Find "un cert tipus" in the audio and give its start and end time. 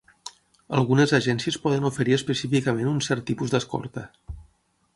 2.93-3.53